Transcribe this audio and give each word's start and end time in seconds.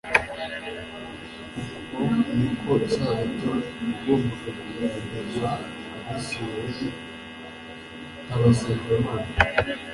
Uko 1.75 1.99
niko 2.37 2.71
Isabato 2.87 3.51
yagombaga 3.85 4.49
kugaragaza 4.61 5.49
abisiraeli 6.09 6.87
nk'abasenga 8.25 8.89
Imana. 8.99 9.31